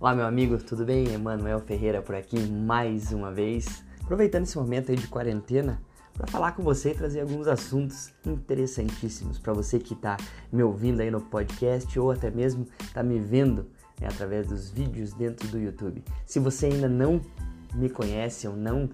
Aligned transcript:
Olá, 0.00 0.14
meu 0.14 0.26
amigo, 0.26 0.56
tudo 0.58 0.84
bem? 0.84 1.12
Emanuel 1.12 1.58
Ferreira 1.58 2.00
por 2.00 2.14
aqui 2.14 2.38
mais 2.38 3.10
uma 3.10 3.32
vez, 3.32 3.82
aproveitando 4.00 4.44
esse 4.44 4.56
momento 4.56 4.92
aí 4.92 4.96
de 4.96 5.08
quarentena 5.08 5.82
para 6.16 6.24
falar 6.28 6.52
com 6.52 6.62
você 6.62 6.92
e 6.92 6.94
trazer 6.94 7.22
alguns 7.22 7.48
assuntos 7.48 8.12
interessantíssimos 8.24 9.40
para 9.40 9.52
você 9.52 9.80
que 9.80 9.94
está 9.94 10.16
me 10.52 10.62
ouvindo 10.62 11.00
aí 11.00 11.10
no 11.10 11.20
podcast 11.20 11.98
ou 11.98 12.12
até 12.12 12.30
mesmo 12.30 12.64
está 12.80 13.02
me 13.02 13.18
vendo 13.18 13.66
né, 14.00 14.06
através 14.06 14.46
dos 14.46 14.70
vídeos 14.70 15.12
dentro 15.14 15.48
do 15.48 15.58
YouTube. 15.58 16.04
Se 16.24 16.38
você 16.38 16.66
ainda 16.66 16.88
não 16.88 17.20
me 17.74 17.90
conhece 17.90 18.46
ou 18.46 18.54
não 18.54 18.88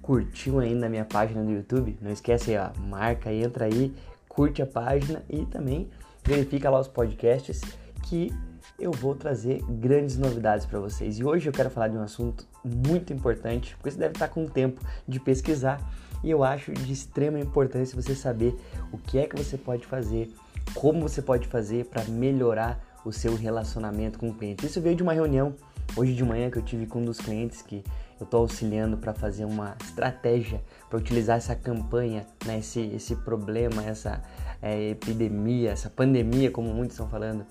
curtiu 0.00 0.60
ainda 0.60 0.86
a 0.86 0.88
minha 0.88 1.04
página 1.04 1.42
no 1.42 1.50
YouTube, 1.50 1.98
não 2.00 2.12
esquece 2.12 2.54
aí, 2.54 2.56
ó, 2.56 2.80
marca, 2.82 3.32
entra 3.32 3.64
aí, 3.64 3.92
curte 4.28 4.62
a 4.62 4.66
página 4.66 5.24
e 5.28 5.44
também 5.44 5.90
verifica 6.24 6.70
lá 6.70 6.78
os 6.78 6.86
podcasts 6.86 7.62
que 8.04 8.32
eu 8.78 8.92
vou 8.92 9.14
trazer 9.14 9.62
grandes 9.68 10.18
novidades 10.18 10.66
para 10.66 10.78
vocês. 10.78 11.18
E 11.18 11.24
hoje 11.24 11.48
eu 11.48 11.52
quero 11.52 11.70
falar 11.70 11.88
de 11.88 11.96
um 11.96 12.02
assunto 12.02 12.46
muito 12.64 13.12
importante, 13.12 13.74
porque 13.76 13.90
você 13.90 13.98
deve 13.98 14.12
estar 14.12 14.28
com 14.28 14.46
tempo 14.46 14.80
de 15.08 15.18
pesquisar 15.18 15.80
e 16.22 16.30
eu 16.30 16.44
acho 16.44 16.72
de 16.72 16.92
extrema 16.92 17.38
importância 17.38 18.00
você 18.00 18.14
saber 18.14 18.54
o 18.92 18.98
que 18.98 19.18
é 19.18 19.26
que 19.26 19.36
você 19.36 19.56
pode 19.56 19.86
fazer, 19.86 20.30
como 20.74 21.00
você 21.00 21.22
pode 21.22 21.46
fazer 21.46 21.86
para 21.86 22.04
melhorar 22.04 22.80
o 23.04 23.12
seu 23.12 23.34
relacionamento 23.34 24.18
com 24.18 24.28
o 24.28 24.34
cliente. 24.34 24.66
Isso 24.66 24.80
veio 24.80 24.96
de 24.96 25.02
uma 25.02 25.12
reunião 25.12 25.54
hoje 25.96 26.12
de 26.14 26.24
manhã 26.24 26.50
que 26.50 26.58
eu 26.58 26.62
tive 26.62 26.86
com 26.86 27.00
um 27.00 27.04
dos 27.04 27.18
clientes 27.18 27.62
que 27.62 27.84
eu 28.18 28.24
estou 28.24 28.40
auxiliando 28.40 28.96
para 28.96 29.14
fazer 29.14 29.44
uma 29.44 29.76
estratégia 29.82 30.62
para 30.88 30.98
utilizar 30.98 31.36
essa 31.36 31.54
campanha, 31.54 32.26
né, 32.44 32.58
esse, 32.58 32.80
esse 32.80 33.14
problema, 33.16 33.84
essa 33.84 34.22
é, 34.60 34.90
epidemia, 34.90 35.70
essa 35.70 35.90
pandemia, 35.90 36.50
como 36.50 36.72
muitos 36.72 36.94
estão 36.94 37.08
falando 37.08 37.46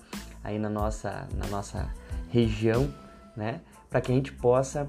aí 0.46 0.60
na 0.60 0.70
nossa, 0.70 1.26
na 1.34 1.48
nossa 1.48 1.90
região, 2.30 2.88
né, 3.36 3.60
para 3.90 4.00
que 4.00 4.12
a 4.12 4.14
gente 4.14 4.32
possa 4.32 4.88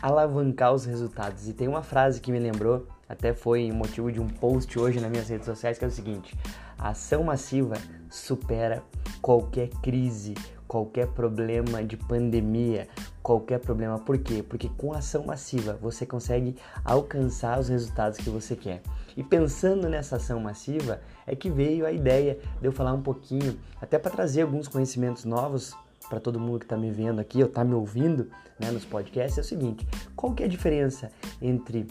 alavancar 0.00 0.72
os 0.72 0.86
resultados. 0.86 1.46
E 1.46 1.52
tem 1.52 1.68
uma 1.68 1.82
frase 1.82 2.22
que 2.22 2.32
me 2.32 2.38
lembrou, 2.38 2.86
até 3.06 3.34
foi 3.34 3.70
motivo 3.70 4.10
de 4.10 4.18
um 4.18 4.26
post 4.26 4.78
hoje 4.78 4.98
nas 4.98 5.10
minhas 5.10 5.28
redes 5.28 5.44
sociais, 5.44 5.78
que 5.78 5.84
é 5.84 5.88
o 5.88 5.90
seguinte: 5.90 6.34
a 6.78 6.88
ação 6.88 7.22
massiva 7.22 7.76
supera 8.08 8.82
qualquer 9.20 9.68
crise, 9.82 10.32
qualquer 10.66 11.08
problema 11.08 11.84
de 11.84 11.98
pandemia, 11.98 12.88
qualquer 13.22 13.58
problema. 13.60 13.98
Por 13.98 14.16
quê? 14.16 14.42
Porque 14.42 14.70
com 14.70 14.94
ação 14.94 15.26
massiva 15.26 15.78
você 15.82 16.06
consegue 16.06 16.56
alcançar 16.82 17.60
os 17.60 17.68
resultados 17.68 18.18
que 18.18 18.30
você 18.30 18.56
quer. 18.56 18.80
E 19.16 19.22
pensando 19.22 19.88
nessa 19.88 20.16
ação 20.16 20.40
massiva 20.40 21.00
é 21.26 21.34
que 21.36 21.50
veio 21.50 21.86
a 21.86 21.92
ideia 21.92 22.38
de 22.60 22.66
eu 22.66 22.72
falar 22.72 22.92
um 22.92 23.02
pouquinho, 23.02 23.58
até 23.80 23.98
para 23.98 24.10
trazer 24.10 24.42
alguns 24.42 24.68
conhecimentos 24.68 25.24
novos 25.24 25.74
para 26.08 26.20
todo 26.20 26.40
mundo 26.40 26.58
que 26.58 26.64
está 26.66 26.76
me 26.76 26.90
vendo 26.90 27.20
aqui 27.20 27.42
ou 27.42 27.48
está 27.48 27.64
me 27.64 27.74
ouvindo 27.74 28.30
né, 28.58 28.70
nos 28.70 28.84
podcasts, 28.84 29.38
é 29.38 29.40
o 29.40 29.44
seguinte: 29.44 29.86
qual 30.14 30.34
que 30.34 30.42
é 30.42 30.46
a 30.46 30.48
diferença 30.48 31.10
entre 31.40 31.86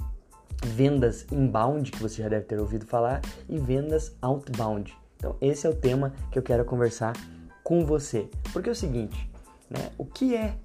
vendas 0.63 1.25
inbound, 1.31 1.91
que 1.91 2.01
você 2.01 2.21
já 2.21 2.29
deve 2.29 2.45
ter 2.45 2.59
ouvido 2.59 2.85
falar, 2.85 3.21
e 3.49 3.57
vendas 3.57 4.15
outbound? 4.21 4.95
Então, 5.17 5.35
esse 5.39 5.65
é 5.65 5.69
o 5.69 5.75
tema 5.75 6.13
que 6.31 6.37
eu 6.37 6.43
quero 6.43 6.65
conversar 6.65 7.13
com 7.63 7.85
você. 7.85 8.29
Porque 8.51 8.69
é 8.69 8.71
o 8.71 8.75
seguinte, 8.75 9.29
né? 9.69 9.89
O 9.97 10.05
que 10.05 10.35
é 10.35 10.55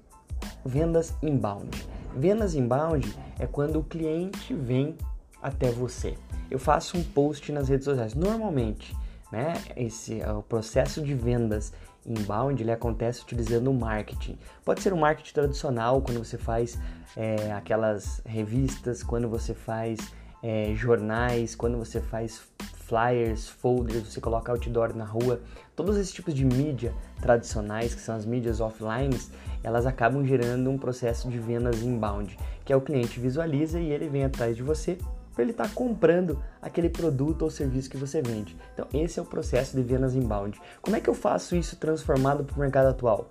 vendas 0.65 1.13
inbound? 1.21 1.69
Vendas 2.15 2.55
inbound 2.55 3.15
é 3.39 3.47
quando 3.47 3.79
o 3.79 3.83
cliente 3.83 4.53
vem 4.53 4.97
até 5.41 5.69
você. 5.71 6.15
Eu 6.49 6.59
faço 6.59 6.97
um 6.97 7.03
post 7.03 7.51
nas 7.51 7.69
redes 7.69 7.85
sociais. 7.85 8.13
Normalmente, 8.13 8.95
né, 9.31 9.53
esse 9.75 10.21
o 10.23 10.41
processo 10.41 11.01
de 11.01 11.13
vendas 11.13 11.71
inbound 12.05 12.61
ele 12.61 12.71
acontece 12.71 13.21
utilizando 13.21 13.69
o 13.69 13.73
marketing. 13.73 14.37
Pode 14.65 14.81
ser 14.81 14.93
o 14.93 14.95
um 14.95 14.99
marketing 14.99 15.33
tradicional, 15.33 16.01
quando 16.01 16.17
você 16.17 16.37
faz 16.37 16.79
é, 17.15 17.51
aquelas 17.51 18.21
revistas, 18.25 19.03
quando 19.03 19.27
você 19.29 19.53
faz 19.53 19.99
é, 20.41 20.73
jornais, 20.75 21.55
quando 21.55 21.77
você 21.77 22.01
faz 22.01 22.41
flyers, 22.87 23.47
folders, 23.47 24.11
você 24.11 24.19
coloca 24.19 24.51
outdoor 24.51 24.95
na 24.95 25.05
rua, 25.05 25.39
todos 25.75 25.95
esses 25.95 26.11
tipos 26.11 26.33
de 26.33 26.43
mídia 26.43 26.93
tradicionais, 27.21 27.93
que 27.93 28.01
são 28.01 28.15
as 28.15 28.25
mídias 28.25 28.59
offline, 28.59 29.15
elas 29.63 29.85
acabam 29.85 30.25
gerando 30.25 30.71
um 30.71 30.77
processo 30.77 31.29
de 31.29 31.37
vendas 31.37 31.83
inbound, 31.83 32.35
que 32.65 32.73
é 32.73 32.75
o 32.75 32.81
cliente 32.81 33.19
visualiza 33.19 33.79
e 33.79 33.91
ele 33.91 34.09
vem 34.09 34.23
atrás 34.23 34.55
de 34.55 34.63
você 34.63 34.97
para 35.39 35.43
ele 35.45 35.51
estar 35.51 35.69
tá 35.69 35.73
comprando 35.73 36.43
aquele 36.61 36.89
produto 36.89 37.43
ou 37.43 37.49
serviço 37.49 37.89
que 37.89 37.95
você 37.95 38.21
vende. 38.21 38.57
Então, 38.73 38.85
esse 38.93 39.19
é 39.19 39.21
o 39.21 39.25
processo 39.25 39.73
de 39.73 39.81
vendas 39.81 40.13
inbound. 40.13 40.59
Como 40.81 40.97
é 40.97 40.99
que 40.99 41.09
eu 41.09 41.13
faço 41.13 41.55
isso 41.55 41.77
transformado 41.77 42.43
para 42.43 42.57
o 42.57 42.59
mercado 42.59 42.87
atual? 42.87 43.29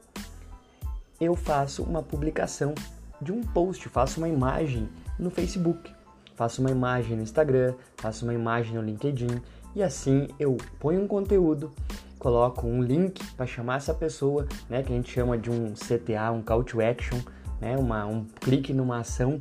Eu 1.20 1.36
faço 1.36 1.82
uma 1.82 2.02
publicação 2.02 2.74
de 3.20 3.30
um 3.30 3.42
post, 3.42 3.86
faço 3.90 4.20
uma 4.20 4.28
imagem 4.28 4.88
no 5.18 5.30
Facebook 5.30 5.92
faço 6.34 6.60
uma 6.60 6.70
imagem 6.70 7.16
no 7.16 7.22
Instagram, 7.24 7.74
faço 7.96 8.24
uma 8.24 8.32
imagem 8.32 8.76
no 8.76 8.80
LinkedIn 8.80 9.42
e 9.74 9.82
assim 9.82 10.28
eu 10.38 10.56
ponho 10.78 11.02
um 11.02 11.08
conteúdo, 11.08 11.72
coloco 12.16 12.64
um 12.64 12.80
link 12.80 13.20
para 13.34 13.44
chamar 13.44 13.78
essa 13.78 13.92
pessoa, 13.92 14.46
né, 14.70 14.80
que 14.84 14.92
a 14.92 14.94
gente 14.94 15.10
chama 15.10 15.36
de 15.36 15.50
um 15.50 15.74
CTA, 15.74 16.30
um 16.30 16.40
call 16.40 16.62
to 16.62 16.80
action, 16.80 17.18
né, 17.60 17.76
uma, 17.76 18.06
um 18.06 18.24
clique 18.40 18.72
numa 18.72 19.00
ação 19.00 19.40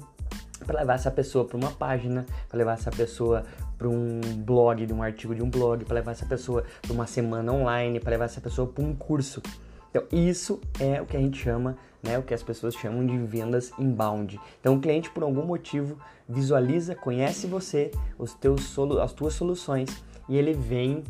para 0.66 0.80
levar 0.80 0.96
essa 0.96 1.12
pessoa 1.12 1.46
para 1.46 1.58
uma 1.58 1.72
página, 1.72 2.26
para 2.48 2.58
levar 2.58 2.74
essa 2.74 2.92
pessoa 2.92 3.44
para 3.78 3.88
um 3.88 4.20
blog, 4.38 4.86
de 4.86 4.94
um 4.94 5.04
artigo 5.04 5.36
de 5.36 5.44
um 5.44 5.50
blog, 5.50 5.86
para 5.86 5.96
levar 5.96 6.12
essa 6.12 6.26
pessoa 6.26 6.64
para 6.82 6.94
uma 6.94 7.08
semana 7.08 7.52
online, 7.52 8.00
para 8.00 8.12
levar 8.12 8.26
essa 8.26 8.42
pessoa 8.42 8.68
para 8.68 8.84
um 8.84 8.96
curso. 8.96 9.42
Então, 9.90 10.04
isso 10.12 10.60
é 10.80 11.02
o 11.02 11.06
que 11.06 11.16
a 11.16 11.20
gente 11.20 11.38
chama, 11.38 11.78
né, 12.04 12.18
o 12.18 12.24
que 12.24 12.34
as 12.34 12.44
pessoas 12.44 12.76
chamam 12.76 13.06
de 13.06 13.18
vendas 13.18 13.72
inbound. 13.80 14.40
Então, 14.60 14.76
o 14.76 14.80
cliente, 14.80 15.10
por 15.10 15.24
algum 15.24 15.46
motivo, 15.46 15.98
visualiza, 16.28 16.96
conhece 16.96 17.48
você, 17.48 17.92
os 18.18 18.34
teus 18.34 18.78
as 19.02 19.14
tuas 19.14 19.34
soluções 19.34 20.04
e 20.28 20.38
ele 20.38 20.54
vem, 20.54 21.04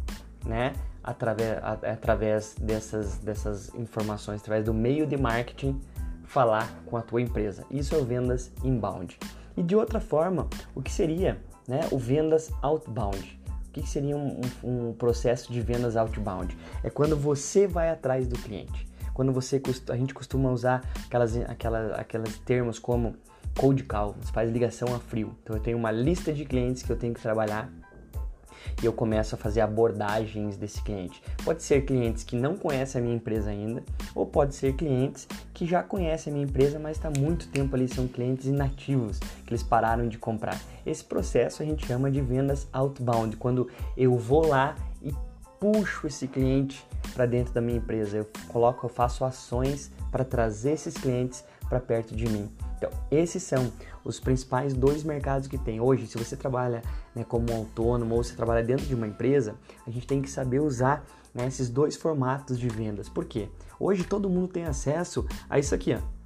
né, 0.45 0.73
através, 1.03 1.59
através 1.63 2.55
dessas, 2.59 3.17
dessas 3.17 3.73
informações, 3.75 4.41
através 4.41 4.65
do 4.65 4.73
meio 4.73 5.07
de 5.07 5.17
marketing, 5.17 5.79
falar 6.23 6.83
com 6.85 6.97
a 6.97 7.01
tua 7.01 7.21
empresa. 7.21 7.65
Isso 7.71 7.95
é 7.95 8.01
vendas 8.01 8.51
inbound. 8.63 9.17
E 9.57 9.63
de 9.63 9.75
outra 9.75 9.99
forma, 9.99 10.47
o 10.75 10.81
que 10.83 10.91
seria 10.91 11.41
né, 11.67 11.81
o 11.91 11.97
vendas 11.97 12.51
outbound? 12.61 13.41
O 13.67 13.71
que 13.71 13.89
seria 13.89 14.15
um, 14.15 14.39
um, 14.63 14.89
um 14.89 14.93
processo 14.93 15.51
de 15.51 15.59
vendas 15.61 15.97
outbound? 15.97 16.55
É 16.83 16.89
quando 16.91 17.17
você 17.17 17.65
vai 17.65 17.89
atrás 17.89 18.27
do 18.27 18.37
cliente. 18.37 18.87
Quando 19.15 19.33
você 19.33 19.59
a 19.89 19.97
gente 19.97 20.13
costuma 20.13 20.51
usar 20.51 20.87
aquelas, 21.07 21.35
aquelas, 21.37 21.99
aquelas 21.99 22.37
termos 22.39 22.77
como 22.77 23.15
cold 23.57 23.83
call, 23.85 24.15
você 24.21 24.31
faz 24.31 24.51
ligação 24.51 24.93
a 24.93 24.99
frio. 24.99 25.35
Então 25.41 25.55
eu 25.55 25.61
tenho 25.61 25.75
uma 25.75 25.89
lista 25.89 26.31
de 26.31 26.45
clientes 26.45 26.83
que 26.83 26.91
eu 26.91 26.95
tenho 26.95 27.15
que 27.15 27.21
trabalhar 27.21 27.67
e 28.81 28.85
eu 28.85 28.93
começo 28.93 29.33
a 29.33 29.37
fazer 29.37 29.61
abordagens 29.61 30.55
desse 30.57 30.81
cliente. 30.83 31.21
Pode 31.43 31.63
ser 31.63 31.81
clientes 31.81 32.23
que 32.23 32.35
não 32.35 32.55
conhecem 32.55 33.01
a 33.01 33.03
minha 33.03 33.15
empresa 33.15 33.49
ainda, 33.49 33.83
ou 34.13 34.25
pode 34.25 34.53
ser 34.53 34.73
clientes 34.75 35.27
que 35.57 35.65
já 35.65 35.81
conhecem 35.81 36.29
a 36.29 36.35
minha 36.35 36.45
empresa, 36.45 36.77
mas 36.77 36.97
está 36.97 37.09
muito 37.09 37.47
tempo 37.47 37.75
ali, 37.75 37.87
são 37.87 38.07
clientes 38.07 38.45
inativos, 38.45 39.17
que 39.17 39.49
eles 39.49 39.63
pararam 39.63 40.07
de 40.07 40.15
comprar. 40.15 40.55
Esse 40.85 41.03
processo 41.03 41.63
a 41.63 41.65
gente 41.65 41.83
chama 41.83 42.11
de 42.11 42.21
vendas 42.21 42.67
outbound, 42.71 43.35
quando 43.37 43.67
eu 43.97 44.15
vou 44.15 44.45
lá 44.45 44.75
e 45.01 45.11
puxo 45.59 46.05
esse 46.05 46.27
cliente 46.27 46.85
para 47.11 47.25
dentro 47.25 47.55
da 47.55 47.59
minha 47.59 47.79
empresa. 47.79 48.17
Eu 48.17 48.27
coloco, 48.49 48.85
eu 48.85 48.89
faço 48.89 49.25
ações 49.25 49.91
para 50.11 50.23
trazer 50.23 50.73
esses 50.73 50.93
clientes 50.93 51.43
para 51.67 51.79
perto 51.79 52.15
de 52.15 52.29
mim. 52.29 52.51
Então, 52.77 52.91
esses 53.09 53.41
são 53.41 53.73
os 54.03 54.19
principais 54.19 54.75
dois 54.75 55.03
mercados 55.03 55.47
que 55.47 55.57
tem. 55.57 55.81
Hoje, 55.81 56.05
se 56.05 56.19
você 56.19 56.37
trabalha 56.37 56.83
né, 57.15 57.25
como 57.27 57.51
autônomo 57.51 58.13
ou 58.13 58.23
você 58.23 58.35
trabalha 58.35 58.63
dentro 58.63 58.85
de 58.85 58.93
uma 58.93 59.07
empresa, 59.07 59.55
a 59.87 59.89
gente 59.89 60.05
tem 60.05 60.21
que 60.21 60.29
saber 60.29 60.59
usar 60.59 61.03
né, 61.37 61.47
esses 61.47 61.69
dois 61.69 61.95
formatos 61.95 62.59
de 62.59 62.67
vendas. 62.67 63.07
Por 63.07 63.25
quê? 63.25 63.47
Hoje 63.79 64.03
todo 64.03 64.29
mundo 64.29 64.47
tem 64.47 64.65
acesso 64.65 65.25
a 65.47 65.59
isso 65.59 65.73
aqui, 65.73 65.93
ó 65.93 66.16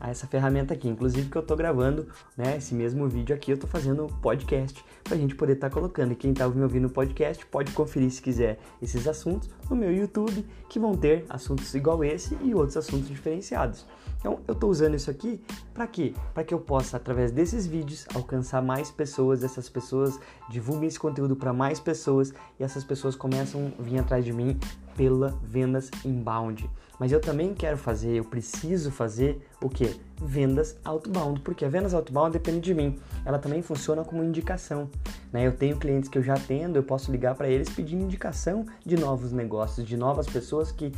a 0.00 0.10
essa 0.10 0.26
ferramenta 0.26 0.72
aqui. 0.74 0.88
Inclusive 0.88 1.28
que 1.28 1.36
eu 1.36 1.42
estou 1.42 1.56
gravando, 1.56 2.08
né, 2.36 2.56
esse 2.56 2.74
mesmo 2.74 3.06
vídeo 3.06 3.34
aqui, 3.36 3.52
eu 3.52 3.54
estou 3.54 3.68
fazendo 3.68 4.06
podcast 4.22 4.82
para 5.04 5.14
a 5.14 5.18
gente 5.18 5.34
poder 5.34 5.52
estar 5.52 5.68
tá 5.68 5.74
colocando. 5.74 6.12
E 6.12 6.16
quem 6.16 6.32
está 6.32 6.48
me 6.48 6.62
ouvindo 6.62 6.84
no 6.84 6.90
podcast 6.90 7.44
pode 7.46 7.72
conferir 7.72 8.10
se 8.10 8.22
quiser 8.22 8.58
esses 8.80 9.06
assuntos 9.06 9.50
no 9.68 9.76
meu 9.76 9.94
YouTube, 9.94 10.44
que 10.68 10.78
vão 10.78 10.96
ter 10.96 11.24
assuntos 11.28 11.74
igual 11.74 12.02
esse 12.02 12.36
e 12.42 12.54
outros 12.54 12.76
assuntos 12.76 13.08
diferenciados. 13.08 13.86
Então, 14.18 14.40
eu 14.46 14.52
estou 14.52 14.70
usando 14.70 14.94
isso 14.94 15.10
aqui 15.10 15.40
para 15.72 15.86
quê? 15.86 16.14
Para 16.34 16.44
que 16.44 16.52
eu 16.52 16.58
possa, 16.58 16.96
através 16.96 17.30
desses 17.32 17.66
vídeos, 17.66 18.06
alcançar 18.14 18.62
mais 18.62 18.90
pessoas, 18.90 19.42
essas 19.42 19.68
pessoas 19.68 20.18
divulguem 20.50 20.88
esse 20.88 20.98
conteúdo 20.98 21.34
para 21.34 21.52
mais 21.52 21.80
pessoas 21.80 22.32
e 22.58 22.62
essas 22.62 22.84
pessoas 22.84 23.16
começam 23.16 23.72
a 23.78 23.82
vir 23.82 23.98
atrás 23.98 24.24
de 24.24 24.32
mim 24.32 24.58
pela 25.00 25.34
vendas 25.42 25.90
inbound. 26.04 26.68
Mas 26.98 27.10
eu 27.10 27.22
também 27.22 27.54
quero 27.54 27.78
fazer, 27.78 28.16
eu 28.16 28.24
preciso 28.24 28.90
fazer 28.90 29.40
o 29.62 29.70
que? 29.70 29.98
Vendas 30.20 30.76
outbound, 30.84 31.40
porque 31.40 31.64
a 31.64 31.70
vendas 31.70 31.94
outbound 31.94 32.34
depende 32.34 32.60
de 32.60 32.74
mim. 32.74 32.98
Ela 33.24 33.38
também 33.38 33.62
funciona 33.62 34.04
como 34.04 34.22
indicação. 34.22 34.90
Né? 35.32 35.46
Eu 35.46 35.56
tenho 35.56 35.78
clientes 35.78 36.10
que 36.10 36.18
eu 36.18 36.22
já 36.22 36.34
atendo, 36.34 36.78
eu 36.78 36.82
posso 36.82 37.10
ligar 37.10 37.34
para 37.34 37.48
eles 37.48 37.70
pedindo 37.70 38.04
indicação 38.04 38.66
de 38.84 38.94
novos 38.94 39.32
negócios, 39.32 39.86
de 39.86 39.96
novas 39.96 40.26
pessoas 40.26 40.70
que 40.70 40.92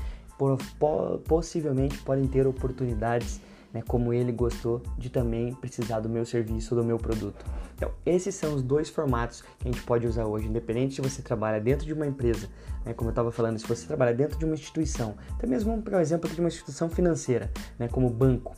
possivelmente 1.28 1.96
podem 1.98 2.26
ter 2.26 2.44
oportunidades, 2.44 3.40
né, 3.72 3.82
como 3.86 4.12
ele 4.12 4.32
gostou 4.32 4.82
de 4.98 5.10
também 5.10 5.54
precisar 5.54 6.00
do 6.00 6.08
meu 6.08 6.24
serviço 6.24 6.74
ou 6.74 6.80
do 6.80 6.86
meu 6.86 6.98
produto. 6.98 7.44
Então, 7.74 7.90
esses 8.04 8.34
são 8.34 8.54
os 8.54 8.62
dois 8.62 8.88
formatos 8.88 9.42
que 9.42 9.68
a 9.68 9.72
gente 9.72 9.82
pode 9.82 10.06
usar 10.06 10.26
hoje, 10.26 10.46
independente 10.46 10.94
se 10.94 11.00
você 11.00 11.22
trabalha 11.22 11.60
dentro 11.60 11.86
de 11.86 11.92
uma 11.92 12.06
empresa, 12.06 12.48
né, 12.84 12.92
como 12.92 13.08
eu 13.08 13.12
estava 13.12 13.32
falando, 13.32 13.58
se 13.58 13.66
você 13.66 13.86
trabalha 13.86 14.14
dentro 14.14 14.38
de 14.38 14.44
uma 14.44 14.54
instituição, 14.54 15.14
até 15.30 15.46
mesmo 15.46 15.82
o 15.90 15.96
exemplo 15.98 16.28
de 16.30 16.40
uma 16.40 16.48
instituição 16.48 16.88
financeira, 16.88 17.50
né, 17.78 17.88
como 17.88 18.08
banco, 18.08 18.54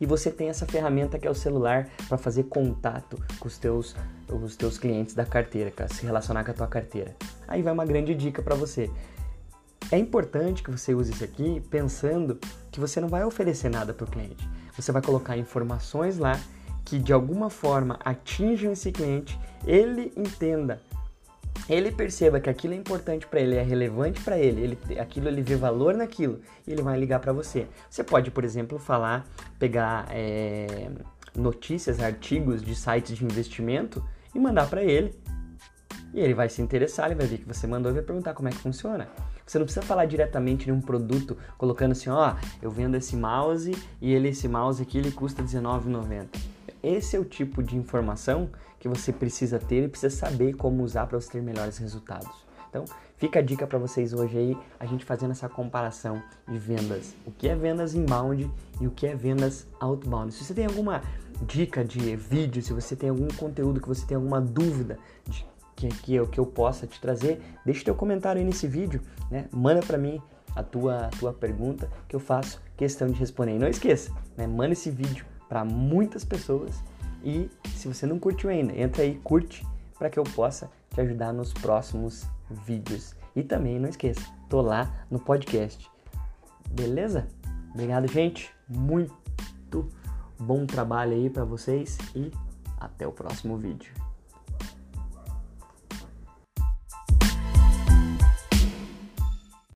e 0.00 0.06
você 0.06 0.30
tem 0.30 0.48
essa 0.48 0.66
ferramenta 0.66 1.18
que 1.18 1.26
é 1.26 1.30
o 1.30 1.34
celular 1.34 1.88
para 2.08 2.18
fazer 2.18 2.44
contato 2.44 3.16
com 3.38 3.46
os 3.46 3.58
teus, 3.58 3.94
os 4.28 4.56
teus 4.56 4.78
clientes 4.78 5.14
da 5.14 5.24
carteira, 5.24 5.72
se 5.88 6.04
relacionar 6.04 6.44
com 6.44 6.50
a 6.50 6.54
tua 6.54 6.66
carteira. 6.66 7.14
Aí 7.46 7.62
vai 7.62 7.72
uma 7.72 7.84
grande 7.84 8.14
dica 8.14 8.42
para 8.42 8.54
você. 8.54 8.90
É 9.90 9.98
importante 9.98 10.62
que 10.62 10.70
você 10.70 10.94
use 10.94 11.12
isso 11.12 11.24
aqui 11.24 11.60
pensando 11.70 12.38
que 12.70 12.80
você 12.80 13.00
não 13.00 13.08
vai 13.08 13.24
oferecer 13.24 13.68
nada 13.68 13.92
para 13.92 14.04
o 14.04 14.10
cliente. 14.10 14.48
Você 14.76 14.90
vai 14.90 15.02
colocar 15.02 15.36
informações 15.36 16.18
lá 16.18 16.38
que 16.84 16.98
de 16.98 17.12
alguma 17.12 17.48
forma 17.48 17.98
atinjam 18.04 18.72
esse 18.72 18.92
cliente, 18.92 19.38
ele 19.66 20.12
entenda 20.16 20.80
ele 21.68 21.90
perceba 21.90 22.40
que 22.40 22.50
aquilo 22.50 22.74
é 22.74 22.76
importante 22.76 23.26
para 23.26 23.40
ele, 23.40 23.56
é 23.56 23.62
relevante 23.62 24.20
para 24.20 24.38
ele, 24.38 24.60
ele, 24.60 25.00
aquilo 25.00 25.28
ele 25.28 25.40
vê 25.40 25.56
valor 25.56 25.94
naquilo 25.94 26.40
e 26.66 26.72
ele 26.72 26.82
vai 26.82 26.98
ligar 26.98 27.20
para 27.20 27.32
você. 27.32 27.66
Você 27.88 28.04
pode, 28.04 28.30
por 28.30 28.44
exemplo, 28.44 28.78
falar, 28.78 29.26
pegar 29.58 30.06
é, 30.10 30.90
notícias, 31.34 32.00
artigos 32.00 32.62
de 32.62 32.74
sites 32.74 33.16
de 33.16 33.24
investimento 33.24 34.04
e 34.34 34.38
mandar 34.38 34.68
para 34.68 34.82
ele. 34.82 35.14
E 36.12 36.20
ele 36.20 36.34
vai 36.34 36.48
se 36.48 36.60
interessar, 36.60 37.06
ele 37.06 37.14
vai 37.14 37.26
ver 37.26 37.38
que 37.38 37.48
você 37.48 37.66
mandou 37.66 37.90
e 37.90 37.94
vai 37.94 38.02
perguntar 38.02 38.34
como 38.34 38.48
é 38.48 38.52
que 38.52 38.58
funciona. 38.58 39.08
Você 39.46 39.58
não 39.58 39.66
precisa 39.66 39.84
falar 39.84 40.06
diretamente 40.06 40.64
de 40.64 40.72
um 40.72 40.80
produto, 40.80 41.36
colocando 41.58 41.92
assim, 41.92 42.08
ó, 42.08 42.34
eu 42.62 42.70
vendo 42.70 42.96
esse 42.96 43.14
mouse 43.14 43.76
e 44.00 44.12
ele 44.12 44.28
esse 44.28 44.48
mouse 44.48 44.82
aqui 44.82 44.98
ele 44.98 45.10
custa 45.10 45.42
R$19,90. 45.42 46.28
Esse 46.82 47.16
é 47.16 47.18
o 47.18 47.24
tipo 47.24 47.62
de 47.62 47.76
informação 47.76 48.50
que 48.78 48.88
você 48.88 49.12
precisa 49.12 49.58
ter 49.58 49.84
e 49.84 49.88
precisa 49.88 50.14
saber 50.14 50.54
como 50.54 50.82
usar 50.82 51.06
para 51.06 51.20
você 51.20 51.32
ter 51.32 51.42
melhores 51.42 51.78
resultados. 51.78 52.44
Então, 52.68 52.84
fica 53.16 53.38
a 53.38 53.42
dica 53.42 53.66
para 53.66 53.78
vocês 53.78 54.12
hoje 54.12 54.36
aí, 54.36 54.58
a 54.80 54.84
gente 54.84 55.04
fazendo 55.04 55.30
essa 55.30 55.48
comparação 55.48 56.22
de 56.48 56.58
vendas. 56.58 57.14
O 57.24 57.30
que 57.30 57.48
é 57.48 57.54
vendas 57.54 57.94
inbound 57.94 58.50
e 58.80 58.86
o 58.86 58.90
que 58.90 59.06
é 59.06 59.14
vendas 59.14 59.66
outbound. 59.78 60.34
Se 60.34 60.44
você 60.44 60.52
tem 60.52 60.66
alguma 60.66 61.00
dica 61.42 61.84
de 61.84 62.16
vídeo, 62.16 62.62
se 62.62 62.72
você 62.72 62.96
tem 62.96 63.10
algum 63.10 63.28
conteúdo 63.28 63.80
que 63.80 63.88
você 63.88 64.04
tem 64.04 64.16
alguma 64.16 64.40
dúvida 64.40 64.98
de 65.28 65.46
que, 65.76 65.88
que, 65.88 66.14
eu, 66.14 66.26
que 66.26 66.38
eu 66.38 66.46
possa 66.46 66.86
te 66.86 67.00
trazer, 67.00 67.40
deixa 67.64 67.84
teu 67.84 67.94
comentário 67.94 68.40
aí 68.40 68.44
nesse 68.44 68.66
vídeo, 68.66 69.00
né? 69.30 69.46
Manda 69.52 69.80
para 69.80 69.98
mim 69.98 70.20
a 70.54 70.62
tua, 70.62 71.06
a 71.06 71.08
tua 71.10 71.32
pergunta 71.32 71.90
que 72.08 72.14
eu 72.14 72.20
faço 72.20 72.62
questão 72.76 73.08
de 73.08 73.14
responder. 73.14 73.56
E 73.56 73.58
não 73.58 73.68
esqueça, 73.68 74.12
né? 74.36 74.46
Manda 74.46 74.72
esse 74.72 74.90
vídeo 74.90 75.24
para 75.48 75.64
muitas 75.64 76.24
pessoas 76.24 76.82
e 77.24 77.50
se 77.74 77.88
você 77.88 78.06
não 78.06 78.18
curtiu 78.18 78.50
ainda, 78.50 78.78
entra 78.78 79.02
aí, 79.02 79.18
curte 79.24 79.66
para 79.98 80.10
que 80.10 80.18
eu 80.18 80.24
possa 80.24 80.70
te 80.90 81.00
ajudar 81.00 81.32
nos 81.32 81.52
próximos 81.52 82.26
vídeos. 82.50 83.16
E 83.34 83.42
também 83.42 83.80
não 83.80 83.88
esqueça, 83.88 84.20
tô 84.48 84.60
lá 84.60 85.06
no 85.10 85.18
podcast. 85.18 85.90
Beleza? 86.70 87.26
Obrigado, 87.72 88.06
gente. 88.06 88.50
Muito 88.68 89.90
bom 90.38 90.66
trabalho 90.66 91.12
aí 91.12 91.30
para 91.30 91.44
vocês 91.44 91.98
e 92.14 92.30
até 92.78 93.06
o 93.06 93.12
próximo 93.12 93.56
vídeo. 93.56 94.03